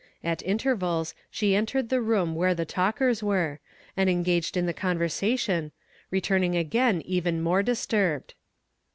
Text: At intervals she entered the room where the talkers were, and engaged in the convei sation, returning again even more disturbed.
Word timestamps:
At 0.23 0.41
intervals 0.41 1.13
she 1.29 1.53
entered 1.55 1.89
the 1.89 2.01
room 2.01 2.33
where 2.33 2.55
the 2.55 2.65
talkers 2.65 3.21
were, 3.21 3.59
and 3.95 4.09
engaged 4.09 4.57
in 4.57 4.65
the 4.65 4.73
convei 4.73 5.05
sation, 5.35 5.69
returning 6.09 6.55
again 6.55 7.01
even 7.05 7.39
more 7.39 7.61
disturbed. 7.61 8.33